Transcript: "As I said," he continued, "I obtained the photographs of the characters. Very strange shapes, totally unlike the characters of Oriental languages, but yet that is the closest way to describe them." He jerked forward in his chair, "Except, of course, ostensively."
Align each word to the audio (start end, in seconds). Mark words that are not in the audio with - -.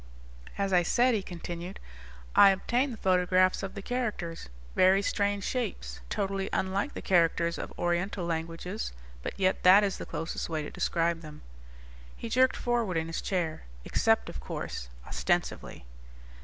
"As 0.57 0.73
I 0.73 0.81
said," 0.81 1.13
he 1.13 1.21
continued, 1.21 1.79
"I 2.35 2.49
obtained 2.49 2.91
the 2.91 2.97
photographs 2.97 3.61
of 3.61 3.75
the 3.75 3.83
characters. 3.83 4.49
Very 4.75 5.03
strange 5.03 5.43
shapes, 5.43 6.01
totally 6.09 6.49
unlike 6.51 6.95
the 6.95 7.03
characters 7.03 7.59
of 7.59 7.71
Oriental 7.77 8.25
languages, 8.25 8.93
but 9.21 9.39
yet 9.39 9.61
that 9.61 9.83
is 9.83 9.99
the 9.99 10.07
closest 10.07 10.49
way 10.49 10.63
to 10.63 10.71
describe 10.71 11.21
them." 11.21 11.43
He 12.17 12.29
jerked 12.29 12.57
forward 12.57 12.97
in 12.97 13.05
his 13.05 13.21
chair, 13.21 13.65
"Except, 13.85 14.27
of 14.27 14.39
course, 14.39 14.89
ostensively." 15.05 15.85